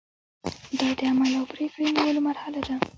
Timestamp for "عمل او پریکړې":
1.09-1.85